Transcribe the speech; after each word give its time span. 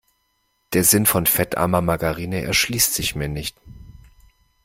Der 0.73 0.83
Sinn 0.83 1.05
von 1.05 1.27
fettarmer 1.27 1.81
Margarine 1.81 2.41
erschließt 2.41 2.91
sich 2.95 3.13
mir 3.15 3.27
nicht. 3.27 3.55